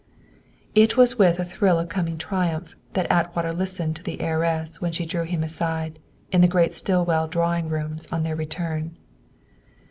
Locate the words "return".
8.35-8.97